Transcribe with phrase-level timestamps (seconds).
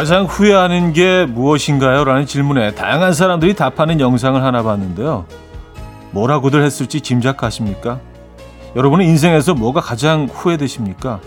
[0.00, 2.04] 가장 후회하는 게 무엇인가요?
[2.04, 5.26] 라는 질문에 다양한 사람들이 답하는 영상을 하나 봤는데요.
[6.12, 8.00] 뭐라고들 했을지 짐작하십니까?
[8.76, 11.20] 여러분은 인생에서 뭐가 가장 후회되십니까?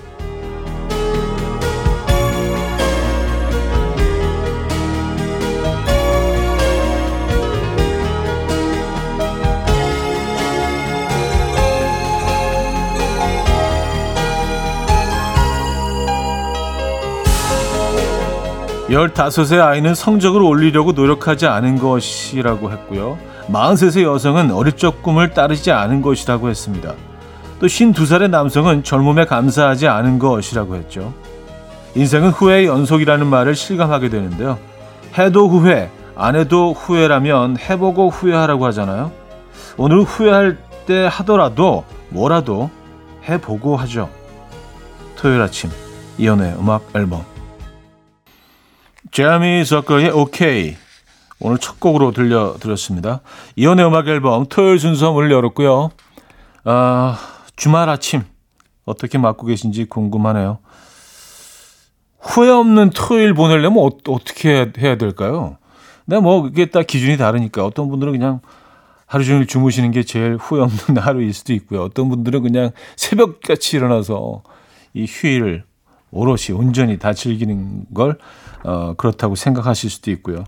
[18.93, 23.17] 열다섯의 아이는 성적을 올리려고 노력하지 않은 것이라고 했고요.
[23.47, 26.93] 43세 여성은 어릴 적 꿈을 따르지 않은 것이라고 했습니다.
[27.59, 31.13] 또 52살의 남성은 젊음에 감사하지 않은 것이라고 했죠.
[31.95, 34.59] 인생은 후회의 연속이라는 말을 실감하게 되는데요.
[35.17, 39.11] 해도 후회, 안 해도 후회라면 해보고 후회하라고 하잖아요.
[39.75, 42.69] 오늘 후회할 때 하더라도 뭐라도
[43.27, 44.09] 해보고 하죠.
[45.15, 45.71] 토요일 아침
[46.17, 47.32] 이연의 음악 앨범
[49.13, 50.75] 제미 저커의 오케이
[51.39, 53.21] 오늘 첫 곡으로 들려드렸습니다.
[53.55, 55.91] 이연의 음악 앨범 토요일 순서 문을 열었고요.
[56.63, 57.19] 아,
[57.55, 58.23] 주말 아침
[58.85, 60.57] 어떻게 맞고 계신지 궁금하네요.
[62.21, 65.57] 후회 없는 토요일 보내려면 어, 떻게 해야 될까요?
[66.05, 68.39] 근데 뭐 이게 딱 기준이 다르니까 어떤 분들은 그냥
[69.05, 71.83] 하루 종일 주무시는 게 제일 후회 없는 하루일 수도 있고요.
[71.83, 74.41] 어떤 분들은 그냥 새벽같이 일어나서
[74.95, 75.65] 이 휴일을
[76.09, 78.17] 오롯이 온전히 다 즐기는 걸
[78.63, 80.43] 어, 그렇다고 생각하실 수도 있고요.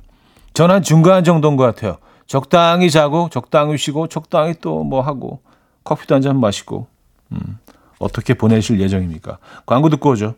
[0.53, 1.97] 저는 중간 정도인 것 같아요.
[2.27, 5.41] 적당히 자고 적당히 쉬고 적당히 또 뭐 하고
[5.83, 6.87] 커피도 한 잔 마시고
[7.31, 7.59] 음,
[7.99, 9.37] 어떻게 보내실 예정입니까?
[9.65, 10.35] 광고 듣고 오죠.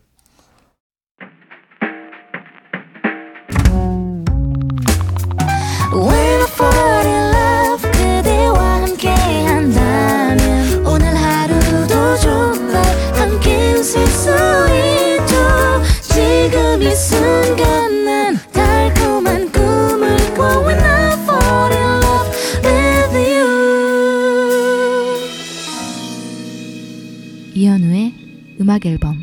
[28.62, 29.22] 음악 앨범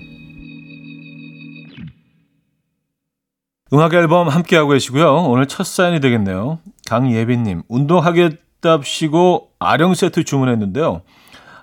[3.73, 5.15] 음악 앨범 함께하고 계시고요.
[5.25, 6.59] 오늘 첫 사연이 되겠네요.
[6.87, 11.01] 강예빈님, 운동하겠답시고 아령 세트 주문했는데요.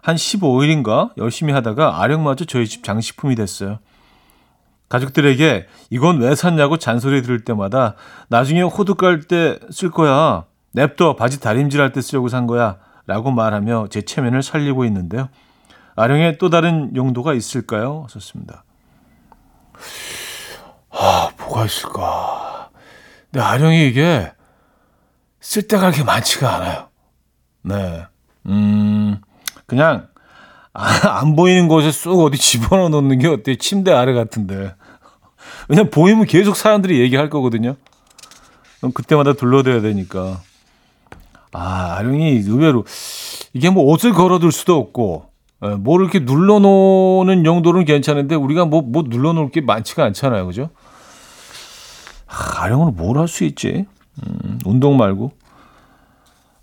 [0.01, 3.77] 한 15일인가 열심히 하다가 아령마저 저희 집 장식품이 됐어요.
[4.89, 7.95] 가족들에게 이건 왜 샀냐고 잔소리 들을 때마다
[8.27, 10.45] 나중에 호두 깔 때 쓸 거야.
[10.73, 12.77] 냅둬 바지 다림질 할 때 쓰려고 산 거야.
[13.05, 15.29] 라고 말하며 제 체면을 살리고 있는데요.
[15.95, 18.07] 아령의 또 다른 용도가 있을까요?
[18.09, 18.63] 썼습니다.
[20.89, 22.69] 아, 뭐가 있을까?
[23.31, 24.31] 근데 아령이 이게
[25.39, 26.89] 쓸 데가 그렇게 많지가 않아요.
[27.63, 28.05] 네.
[28.47, 29.19] 음,
[29.65, 30.07] 그냥
[30.73, 33.55] 아, 안 보이는 곳에 쏙 어디 집어넣어 놓는 게 어때요?
[33.55, 34.75] 침대 아래 같은데.
[35.67, 37.75] 왜냐면 보이면 계속 사람들이 얘기할 거거든요.
[38.77, 40.41] 그럼 그때마다 둘러대야 되니까.
[41.51, 42.85] 아, 아령이 의외로
[43.53, 45.30] 이게 뭐 옷을 걸어둘 수도 없고
[45.63, 50.45] 예, 뭐 이렇게 눌러놓는 정도는 괜찮은데 우리가 뭐, 뭐 눌러놓을 게 많지가 않잖아요.
[50.47, 50.69] 그죠?
[52.27, 53.85] 아, 아령으로 뭘 할 수 있지?
[54.25, 55.31] 음, 운동 말고.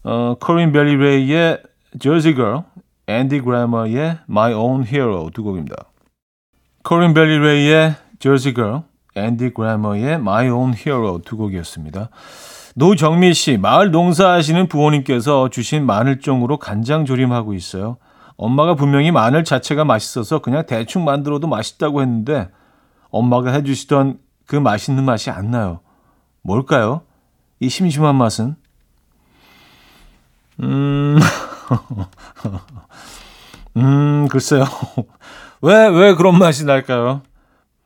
[0.05, 1.63] 어, 코린 벨리 레이의
[2.01, 2.63] Jersey Girl,
[3.07, 5.77] 앤디 그래머의 My Own Hero 두 곡입니다.
[6.85, 8.83] 코린 벨리 레이의 Jersey Girl,
[9.15, 12.11] 앤디 그래머의 My Own Hero 두 곡이었습니다.
[12.75, 17.97] 노정미 씨, 마을 농사하시는 부모님께서 주신 마늘종으로 간장 조림하고 있어요.
[18.39, 22.49] 엄마가 분명히 마늘 자체가 맛있어서 그냥 대충 만들어도 맛있다고 했는데
[23.11, 25.81] 엄마가 해주시던 그 맛있는 맛이 안 나요.
[26.43, 27.03] 뭘까요?
[27.61, 28.55] 이 심심한 맛은?
[30.61, 31.19] 음,
[33.77, 34.65] 음, 글쎄요.
[35.61, 37.23] 왜, 왜 그런 맛이 날까요?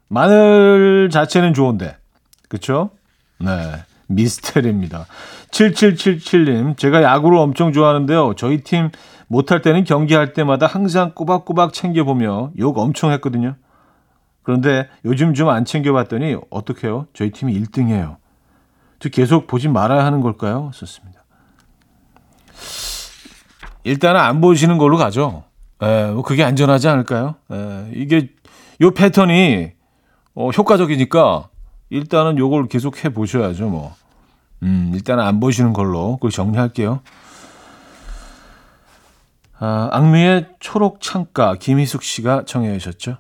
[0.09, 1.97] 마늘 자체는 좋은데.
[2.49, 2.91] 그쵸?
[3.39, 3.49] 네.
[4.07, 5.07] 미스테리입니다.
[5.51, 8.35] 7777님, 제가 야구를 엄청 좋아하는데요.
[8.37, 8.91] 저희 팀
[9.33, 13.55] 못할 때는 경기할 때마다 항상 꼬박꼬박 챙겨보며 욕 엄청 했거든요.
[14.43, 17.07] 그런데 요즘 좀 안 챙겨봤더니 어떡해요?
[17.15, 18.17] 저희 팀이 1등이에요.
[19.01, 20.71] 저 계속 보지 말아야 하는 걸까요?
[20.75, 21.25] 썼습니다.
[23.85, 25.45] 일단은 안 보시는 걸로 가죠.
[25.83, 27.37] 에, 예, 뭐 그게 안전하지 않을까요?
[27.51, 28.29] 에, 예, 이게
[28.83, 29.73] 요 패턴이
[30.35, 31.49] 어, 효과적이니까
[31.89, 33.95] 일단은 요걸 계속 해 보셔야죠, 뭐.
[34.63, 37.01] 음, 일단은 안 보시는 걸로 그걸 정리할게요.
[39.65, 43.19] 아, 악뮤의 초록 창가 김희숙 씨가 청해 주셨죠.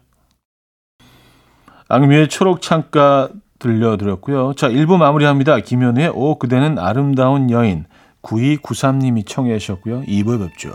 [1.87, 3.29] 악뮤의 초록 창가
[3.61, 4.55] 들려드렸고요.
[4.55, 5.61] 자, 1부 마무리합니다.
[5.61, 7.85] 김현우의 오 그대는 아름다운 여인
[8.23, 10.03] 9293님이 청해 주셨고요.
[10.03, 10.75] 2부에 뵙죠.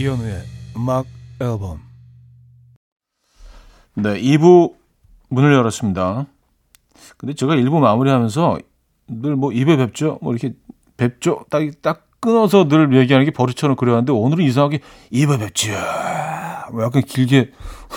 [0.00, 0.42] 이현우의
[0.78, 1.04] 음악
[1.42, 1.80] 앨범
[3.94, 4.72] 네, 2부
[5.28, 6.24] 문을 열었습니다.
[7.18, 8.58] 근데 제가 1부 마무리하면서
[9.08, 10.18] 늘 뭐 입에 뵙죠?
[10.22, 10.54] 뭐 이렇게
[10.96, 11.44] 뵙죠?
[11.50, 14.80] 딱, 딱 끊어서 늘 얘기하는 게 버릇처럼 그래왔는데 오늘은 이상하게
[15.10, 15.72] 입에 뵙죠.
[16.72, 17.50] 뭐 약간 길게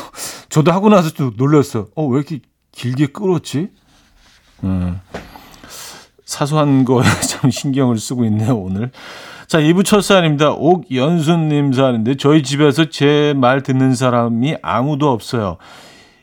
[0.49, 1.87] 저도 하고 나서 좀 놀랐어요.
[1.95, 2.41] 어, 왜 이렇게
[2.73, 3.69] 길게 끌었지?
[4.65, 4.99] 음.
[6.25, 8.91] 사소한 거에 참 신경을 쓰고 있네요, 오늘.
[9.53, 10.53] 자, 2부 첫 사연입니다.
[10.53, 15.57] 옥연순님 사연인데, 저희 집에서 제 말 듣는 사람이 아무도 없어요.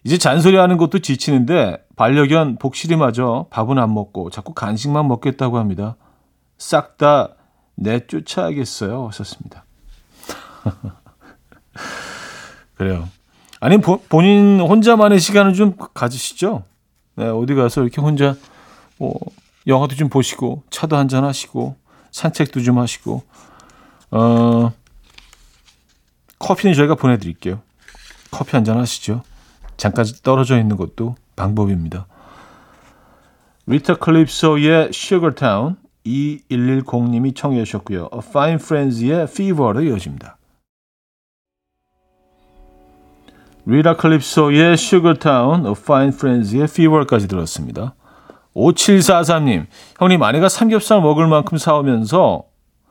[0.03, 5.95] 이제 잔소리 하는 것도 지치는데, 반려견 복실이마저 밥은 안 먹고 자꾸 간식만 먹겠다고 합니다.
[6.59, 7.37] 싹 다
[7.77, 9.07] 내쫓아야겠어요.
[9.07, 9.65] 하셨습니다.
[12.75, 13.09] 그래요.
[13.61, 16.65] 아니, 보, 본인 혼자만의 시간을 좀 가지시죠.
[17.15, 18.35] 네, 어디 가서 이렇게 혼자,
[18.99, 19.15] 뭐,
[19.69, 21.77] 영화도 좀 보시고, 차도 한잔 하시고,
[22.13, 23.23] 산책도 좀 하시고,
[24.11, 24.73] 어,
[26.39, 27.61] 커피는 저희가 보내드릴게요.
[28.31, 29.23] 커피 한 잔 하시죠.
[29.77, 32.07] 잠깐 떨어져 있는 것도 방법입니다.
[33.67, 35.77] 리타 클립소의 Sugar Town
[36.07, 38.09] 2110님이 청해 주셨고요.
[38.13, 40.37] A Fine Friends의 Fever로 이어집니다.
[43.67, 47.95] 리타 클립소의 Sugar Town, A Fine Friends의 Fever까지 들었습니다.
[48.57, 49.67] 5743님,
[49.99, 52.45] 형님 아내가 삼겹살 먹을 만큼 사오면서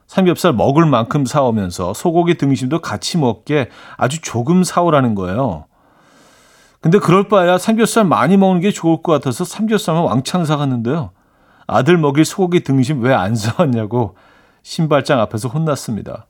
[0.07, 5.65] 삼겹살 먹을 만큼 사오면서 소고기 등심도 같이 먹게 아주 조금 사오라는 거예요.
[6.81, 11.11] 근데 그럴 바에야 삼겹살 많이 먹는 게 좋을 것 같아서 삼겹살만 왕창 사갔는데요.
[11.67, 14.15] 아들 먹일 소고기 등심 왜 안 사왔냐고
[14.63, 16.25] 신발장 앞에서 혼났습니다.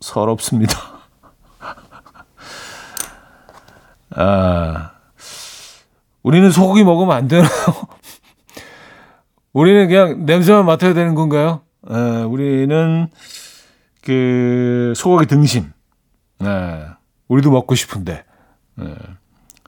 [0.00, 0.76] 서럽습니다.
[4.16, 4.90] 아,
[6.22, 7.48] 우리는 소고기 먹으면 안 되나요?
[9.52, 11.62] 우리는 그냥 냄새만 맡아야 되는 건가요?
[11.90, 13.08] 에, 우리는
[14.02, 15.72] 그 소고기 등심.
[16.38, 16.84] 네.
[17.28, 18.24] 우리도 먹고 싶은데.
[18.76, 18.94] 네.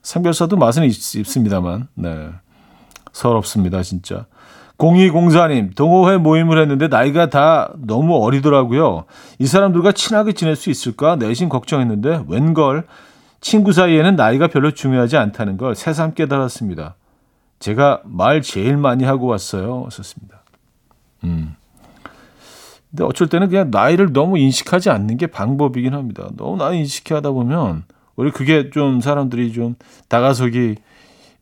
[0.03, 2.31] 삼겹살도 맛은 있, 습니다만 네.
[3.13, 4.27] 서럽습니다, 진짜.
[4.79, 9.05] 0204님, 동호회 모임을 했는데 나이가 다 너무 어리더라고요.
[9.39, 12.87] 이 사람들과 친하게 지낼 수 있을까 내심 걱정했는데 웬걸
[13.43, 16.95] 친구 사이에는 나이가 별로 중요하지 않다는 걸 새삼 깨달았습니다.
[17.61, 19.89] 제가 말 제일 많이 하고 왔어요.
[19.93, 20.43] 썼습니다.
[21.25, 21.55] 음.
[22.91, 26.29] 근데 어쩔 때는 그냥 나이를 너무 인식하지 않는 게 방법이긴 합니다.
[26.37, 27.85] 너무 나이 인식하다 보면
[28.17, 29.77] 우리 그게 좀 사람들이 좀
[30.09, 30.77] 다가서기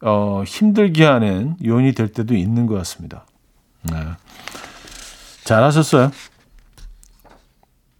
[0.03, 3.25] 어, 힘들게 하는 요인이 될 때도 있는 것 같습니다.
[3.83, 3.97] 네.
[5.45, 6.11] 잘하셨어요.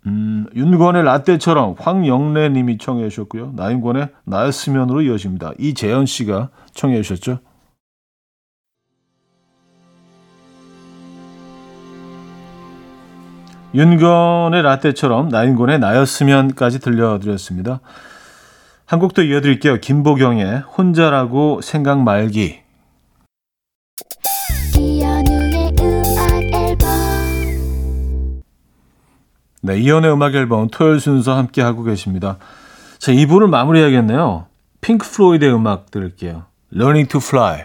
[0.07, 3.53] 음, 윤권의 라떼처럼 황영래 님이 청해 주셨고요.
[3.57, 5.53] 나윤권의 나였으면으로 이어집니다.
[5.59, 7.41] 이재현 씨가 청해 주셨죠.
[13.75, 17.81] 윤건의 라떼처럼 나인곤의 나였으면까지 들려드렸습니다.
[18.87, 19.81] 한 곡 더 이어드릴게요.
[19.81, 22.61] 김보경의 혼자라고 생각 말기.
[29.61, 32.39] 네, 이연의 음악 앨범 토요일 순서 함께 하고 계십니다.
[32.99, 34.47] 자, 2부를 마무리해야겠네요.
[34.81, 36.45] 핑크 플로이드의 음악 들을게요.
[36.73, 37.65] Learning to Fly.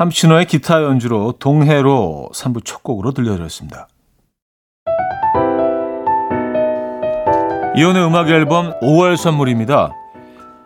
[0.00, 3.86] 함신호의 기타 연주로 동해로 3부 첫 곡으로 들려드렸습니다.
[7.76, 9.92] 이혼의 음악 앨범 5월 선물입니다.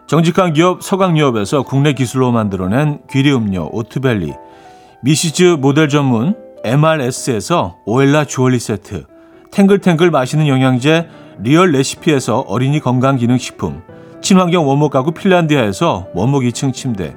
[0.06, 4.34] 정직한 기업 서강유업에서 국내 기술로 만들어낸 귀리 음료 오트벨리
[5.02, 9.04] 미시즈 모델 전문 MRS에서 오엘라 주얼리 세트
[9.50, 11.08] 탱글탱글 맛있는 영양제
[11.40, 13.82] 리얼 레시피에서 어린이 건강기능식품
[14.22, 17.16] 친환경 원목 가구 핀란디아에서 원목 2층 침대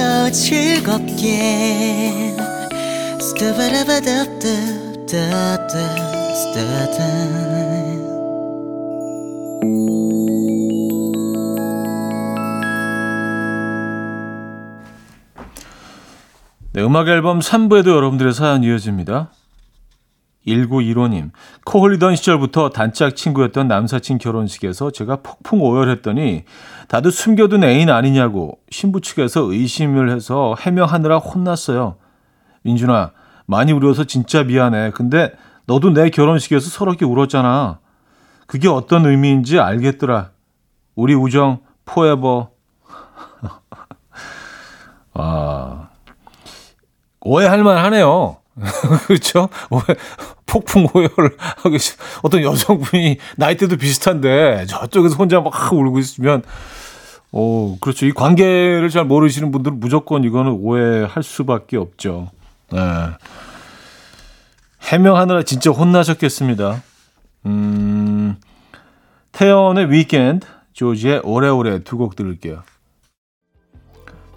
[0.00, 1.36] 들어봐요 즐겁게
[16.72, 19.30] 네, 음악 앨범 3부에도 여러분들의 사연 이어집니다.
[20.46, 21.30] 1915님,
[21.64, 26.44] 코 흘리던 시절부터 단짝 친구였던 남사친 결혼식에서 제가 폭풍 오열했더니
[26.88, 31.96] 다들 숨겨둔 애인 아니냐고 신부 측에서 의심을 해서 해명하느라 혼났어요.
[32.62, 33.12] 민준아,
[33.46, 34.92] 많이 울어서 진짜 미안해.
[34.94, 35.32] 근데
[35.66, 37.78] 너도 내 결혼식에서 서럽게 울었잖아.
[38.46, 40.30] 그게 어떤 의미인지 알겠더라.
[40.94, 42.50] 우리 우정 포에버.
[45.14, 45.88] 아,
[47.20, 48.39] 오해할 만 하네요.
[49.06, 49.48] 그렇죠?
[50.46, 56.42] 폭풍 오열을 하고 계신 어떤 여성분이 나이대도 비슷한데 저쪽에서 혼자 막 울고 있으면
[57.32, 58.06] 어, 그렇죠.
[58.06, 62.30] 이 관계를 잘 모르시는 분들은 무조건 이거는 오해할 수밖에 없죠.
[62.72, 62.80] 네.
[64.82, 66.82] 해명하느라 진짜 혼나셨겠습니다.
[67.46, 68.36] 음,
[69.32, 72.62] 태연의 위켄드, 조지의 오래오래 두 곡 들을게요.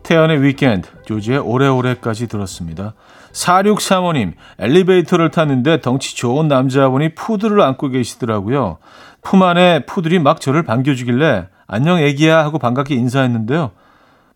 [0.04, 2.94] 태연의 위켄드, 조지의 오래오래까지 들었습니다.
[3.32, 8.78] 4635님, 엘리베이터를 탔는데 덩치 좋은 남자분이 푸드를 안고 계시더라고요.
[9.22, 13.72] 품 안에 푸들이 막 저를 반겨주길래 안녕 애기야 하고 반갑게 인사했는데요.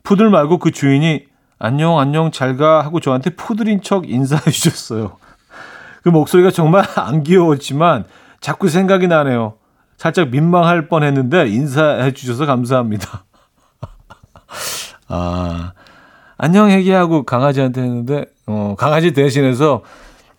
[0.03, 1.25] 푸들 말고 그 주인이
[1.59, 5.17] 안녕 안녕 잘가 하고 저한테 푸들인 척 인사해 주셨어요.
[6.01, 8.05] 그 목소리가 정말 안 귀여웠지만
[8.39, 9.55] 자꾸 생각이 나네요.
[9.97, 13.25] 살짝 민망할 뻔했는데 인사해 주셔서 감사합니다.
[15.07, 15.73] 아
[16.37, 19.83] 안녕 애기하고 강아지한테 했는데 어, 강아지 대신해서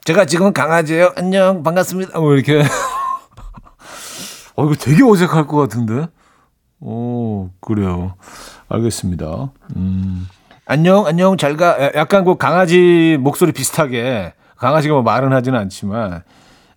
[0.04, 1.12] 제가 지금 강아지예요.
[1.16, 2.18] 안녕 반갑습니다.
[2.20, 2.62] 뭐 이렇게
[4.56, 6.06] 어 이거 되게 어색할 것 같은데.
[6.80, 8.14] 오 그래요.
[8.68, 9.50] 알겠습니다.
[9.76, 10.28] 음.
[10.66, 11.92] 안녕 안녕 잘 가.
[11.94, 16.22] 약간 그 강아지 목소리 비슷하게 강아지가 뭐 말은 하지는 않지만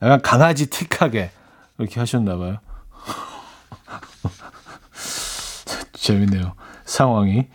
[0.02, 1.32] 약간 강아지 틱하게
[1.78, 2.58] 이렇게 하셨나 봐요.
[5.94, 6.54] 재밌네요.
[6.86, 7.48] 상황이.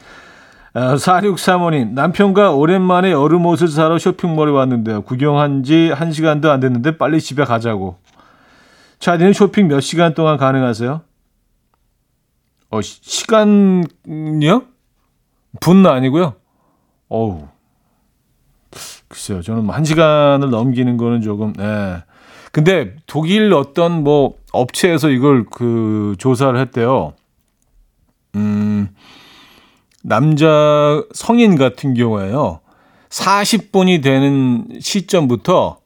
[0.77, 5.03] 4635님, 남편과 오랜만에 여름 옷을 사러 쇼핑몰에 왔는데요.
[5.03, 7.99] 구경한 지 1시간도 안 됐는데 빨리 집에 가자고.
[8.99, 11.01] 차디는 쇼핑 몇 시간 동안 가능하세요?
[12.71, 14.65] 어, 시, 간이요
[15.61, 16.35] 분은 아니고요.
[17.09, 17.49] 어우.
[19.09, 19.41] 글쎄요.
[19.41, 22.03] 저는 1시간을 뭐 넘기는 거는 조금, 네.
[22.53, 27.15] 근데 독일 어떤 뭐 업체에서 이걸 그 조사를 했대요.
[28.35, 28.89] 음,
[30.07, 32.61] 남자 성인 같은 경우에요.
[33.09, 35.79] 40분이 되는 시점부터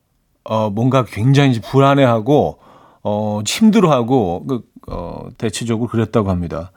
[0.44, 2.58] 어 뭔가 굉장히 불안해하고
[3.02, 6.72] 어 힘들어하고 그 어, 대체적으로 그랬다고 합니다.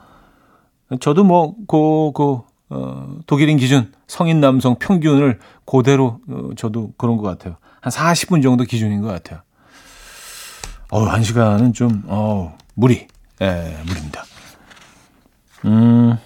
[1.00, 7.58] 저도 뭐그 그, 어, 독일인 기준 성인 남성 평균을 그대로 어, 저도 그런 것 같아요.
[7.82, 9.42] 한 40분 정도 기준인 것 같아요.
[10.92, 13.08] 어, 한 시간은 좀, 어, 무리.
[13.42, 14.24] 예, 무리입니다.
[15.66, 16.18] 음.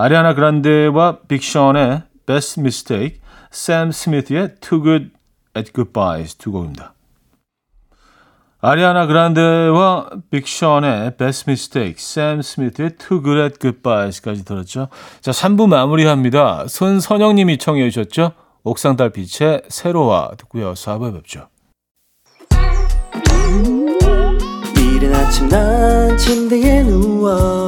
[0.00, 3.18] 아리아나 그란데와 빅션의 Best Mistake,
[3.50, 5.10] 샘 스미스의 Too Good
[5.56, 6.94] at Goodbyes 두 곡입니다.
[8.60, 14.86] 아리아나 그란데와 빅션의 Best Mistake, 샘 스미스의 Too Good at Goodbyes까지 들었죠.
[15.20, 16.68] 자, 3부 마무리합니다.
[16.68, 18.34] 손선영님이 청해 주셨죠.
[18.62, 20.74] 옥상 달빛의 새로와 듣고요.
[20.74, 21.48] 4부에 뵙죠.
[24.76, 27.67] 이른 아침 난 침대에 누워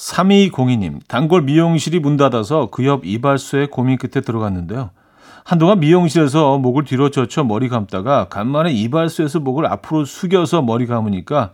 [0.00, 4.90] 3202님, 단골 미용실이 문 닫아서 그 옆 이발소에 고민 끝에 들어갔는데요.
[5.44, 11.50] 한동안 미용실에서 목을 뒤로 젖혀 머리 감다가 간만에 이발소에서 목을 앞으로 숙여서 머리 감으니까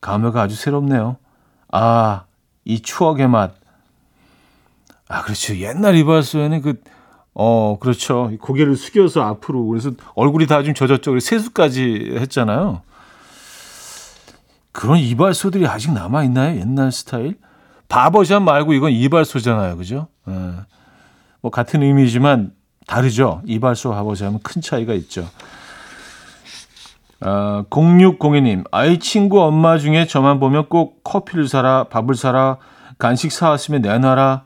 [0.00, 1.16] 감회가 아주 새롭네요.
[1.70, 2.24] 아,
[2.64, 3.52] 이 추억의 맛.
[5.08, 5.54] 아, 그렇죠.
[5.56, 6.80] 옛날 이발소에는 그,
[7.34, 8.30] 어, 그렇죠.
[8.40, 9.66] 고개를 숙여서 앞으로.
[9.66, 11.10] 그래서 얼굴이 다 좀 젖었죠.
[11.10, 12.80] 그래서 세수까지 했잖아요.
[14.72, 16.58] 그런 이발소들이 아직 남아있나요?
[16.60, 17.36] 옛날 스타일?
[17.92, 19.76] 바버샵 말고 이건 이발소잖아요.
[19.76, 20.08] 그죠?
[20.26, 20.32] 예.
[21.42, 22.54] 뭐 같은 의미지만
[22.86, 23.42] 다르죠.
[23.44, 25.28] 이발소 바버샵은 큰 차이가 있죠.
[27.20, 32.56] 아, 0602님, 아이 친구 엄마 중에 저만 보면 꼭 커피를 사라, 밥을 사라,
[32.98, 34.44] 간식 사왔으면 내놔라.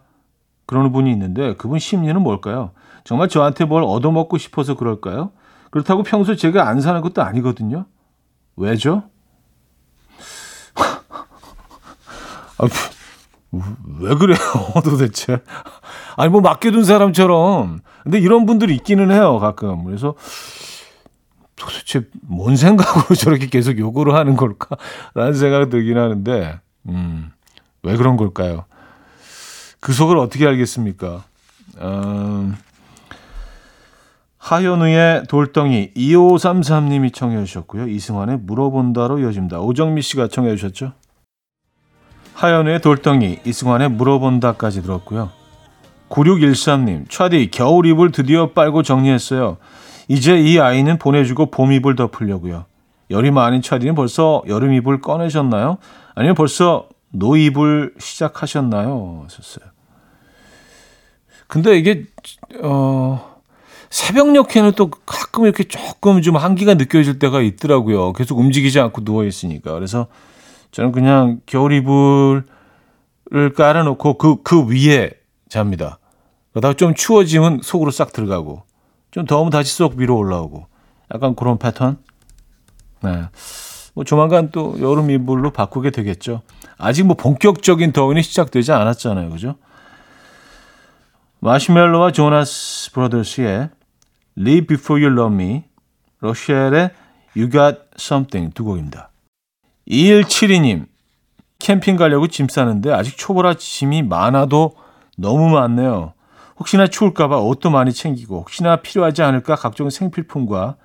[0.67, 2.73] 그러는 분이 있는데 그분 심리는 뭘까요?
[3.05, 5.31] 정말 저한테 뭘 얻어먹고 싶어서 그럴까요?
[5.71, 7.87] 그렇다고 평소 제가 안 사는 것도 아니거든요.
[8.57, 9.05] 왜죠?
[13.63, 14.39] 아, 왜 그래요,
[14.85, 15.43] 도대체?
[16.17, 17.81] 아니, 뭐, 맡겨둔 사람처럼.
[18.03, 19.85] 근데 이런 분들이 있기는 해요, 가끔.
[19.85, 20.15] 그래서
[21.57, 24.77] 도대체 뭔 생각으로 저렇게 계속 요구를 하는 걸까?
[25.15, 27.31] 라는 생각이 들긴 하는데, 음,
[27.83, 28.65] 왜 그런 걸까요?
[29.81, 31.25] 그 속을 어떻게 알겠습니까?
[31.81, 32.57] 음,
[34.39, 37.89] 하현우의 돌덩이 2533님이 청해 주셨고요.
[37.89, 39.59] 이승환의 물어본다로 이어집니다.
[39.59, 40.93] 오정미 씨가 청해 주셨죠?
[42.37, 45.31] 하현우의 돌덩이, 이승환의 물어본다까지 들었고요.
[46.11, 49.57] 9613님, 차디 겨울 이불 드디어 빨고 정리했어요.
[50.09, 52.67] 이제 이 아이는 보내주고 봄 이불 덮으려고요.
[53.11, 55.79] 열이 많은 차디는 벌써 여름 이불 꺼내셨나요?
[56.15, 59.23] 아니면 벌써 노 이불 시작하셨나요?
[59.25, 59.71] 하셨어요.
[61.47, 62.05] 근데 이게
[62.63, 63.37] 어
[63.89, 68.13] 새벽녘에는 또 가끔 이렇게 조금 좀 한기가 느껴질 때가 있더라고요.
[68.13, 69.73] 계속 움직이지 않고 누워 있으니까.
[69.73, 70.09] 그래서
[70.77, 72.45] 저는 그냥 겨울 이불을
[73.57, 75.11] 깔아놓고 그, 그 위에
[75.49, 75.99] 잡니다.
[76.53, 78.63] 그러다가 좀 추워지면 속으로 싹 들어가고,
[79.11, 80.67] 좀 더우면 다시 쏙 위로 올라오고,
[81.15, 81.97] 약간 그런 패턴?
[83.03, 83.25] 네.
[83.95, 86.43] 뭐 조만간 또 여름 이불로 바꾸게 되겠죠.
[86.77, 89.31] 아직 뭐 본격적인 더위는 시작되지 않았잖아요.
[89.31, 89.57] 그죠?
[91.39, 93.71] 마시멜로와 조나스 브라더스의
[94.37, 95.65] Live Before You Love Me,
[96.21, 96.91] 러시엘의
[97.35, 99.06] You Got Something 두 곡입니다.
[99.89, 100.87] 2172님,
[101.59, 104.77] 캠핑 가려고 짐 싸는데 아직 초보라 짐이 많아도
[105.17, 106.13] 너무 많네요.
[106.59, 110.77] 혹시나 추울까봐 옷도 많이 챙기고 혹시나 필요하지 않을까 각종 생필품과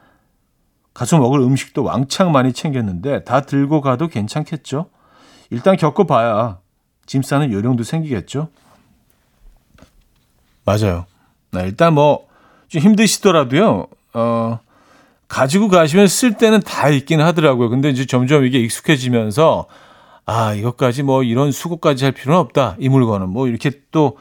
[0.93, 4.89] 가서 먹을 음식도 왕창 많이 챙겼는데 다 들고 가도 괜찮겠죠?
[5.49, 6.59] 일단 겪어봐야
[7.05, 8.49] 짐 싸는 요령도 생기겠죠?
[10.65, 11.05] 맞아요.
[11.51, 12.31] 네, 일단 뭐
[12.71, 13.87] 좀 힘드시더라도요.
[14.13, 14.59] 어,
[15.31, 17.69] 가지고 가시면 쓸 때는 다 있긴 하더라고요.
[17.69, 19.65] 근데 이제 점점 이게 익숙해지면서
[20.25, 22.75] 아, 이것까지 뭐 이런 수고까지 할 필요는 없다.
[22.79, 24.17] 이 물건은 뭐 이렇게 또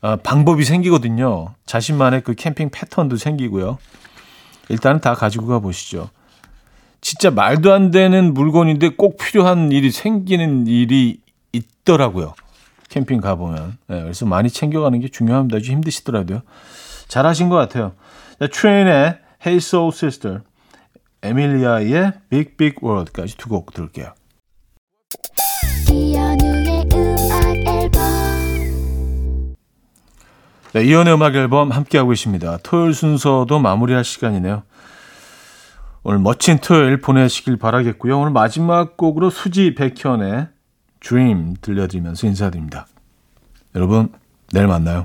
[0.00, 1.52] 어, 방법이 생기거든요.
[1.66, 3.76] 자신만의 그 캠핑 패턴도 생기고요.
[4.70, 6.08] 일단은 다 가지고 가 보시죠.
[7.02, 11.20] 진짜 말도 안 되는 물건인데 꼭 필요한 일이 생기는 일이
[11.52, 12.32] 있더라고요.
[12.88, 13.76] 캠핑 가보면.
[13.88, 15.60] 네, 그래서 많이 챙겨가는 게 중요합니다.
[15.60, 16.40] 좀 힘드시더라도요.
[17.08, 17.92] 잘하신 것 같아요.
[18.50, 20.40] 트레인의 Hey Soul Sister,
[21.22, 24.12] 에밀리아의 Big Big World까지 두 곡 들을게요.
[30.72, 32.58] 네, 이연의 음악 앨범 함께하고 있습니다.
[32.64, 34.64] 토요일 순서도 마무리할 시간이네요.
[36.02, 38.18] 오늘 멋진 토요일 보내시길 바라겠고요.
[38.18, 40.48] 오늘 마지막 곡으로 수지 백현의
[40.98, 42.88] Dream 들려드리면서 인사드립니다.
[43.76, 44.12] 여러분,
[44.52, 45.04] 내일 만나요.